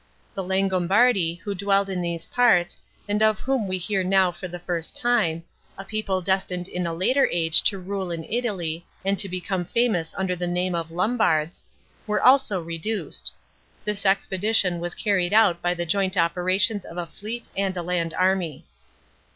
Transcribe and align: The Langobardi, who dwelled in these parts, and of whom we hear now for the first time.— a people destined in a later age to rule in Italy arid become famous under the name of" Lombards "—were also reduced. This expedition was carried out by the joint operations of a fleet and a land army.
The 0.33 0.43
Langobardi, 0.43 1.37
who 1.41 1.53
dwelled 1.53 1.87
in 1.87 2.01
these 2.01 2.25
parts, 2.25 2.79
and 3.07 3.21
of 3.21 3.41
whom 3.41 3.67
we 3.67 3.77
hear 3.77 4.03
now 4.03 4.31
for 4.31 4.47
the 4.47 4.57
first 4.57 4.95
time.— 4.97 5.43
a 5.77 5.85
people 5.85 6.23
destined 6.23 6.67
in 6.67 6.87
a 6.87 6.91
later 6.91 7.29
age 7.31 7.61
to 7.65 7.77
rule 7.77 8.09
in 8.09 8.23
Italy 8.23 8.83
arid 9.05 9.21
become 9.29 9.63
famous 9.63 10.15
under 10.17 10.35
the 10.35 10.47
name 10.47 10.73
of" 10.73 10.89
Lombards 10.99 11.61
"—were 12.07 12.19
also 12.19 12.59
reduced. 12.59 13.31
This 13.85 14.03
expedition 14.03 14.79
was 14.79 14.95
carried 14.95 15.33
out 15.33 15.61
by 15.61 15.75
the 15.75 15.85
joint 15.85 16.17
operations 16.17 16.83
of 16.83 16.97
a 16.97 17.05
fleet 17.05 17.49
and 17.55 17.77
a 17.77 17.83
land 17.83 18.15
army. 18.15 18.65